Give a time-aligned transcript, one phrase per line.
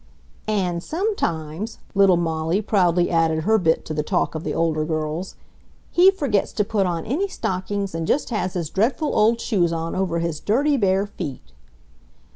[0.47, 5.35] "And sometimes," little Molly proudly added her bit to the talk of the older girls,
[5.91, 9.93] "he forgets to put on any stockings and just has his dreadful old shoes on
[9.93, 11.51] over his dirty, bare feet."